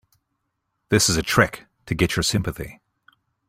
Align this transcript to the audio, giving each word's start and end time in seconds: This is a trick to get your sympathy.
This 0.89 1.09
is 1.11 1.15
a 1.17 1.21
trick 1.21 1.67
to 1.85 1.93
get 1.93 2.15
your 2.15 2.23
sympathy. 2.23 2.81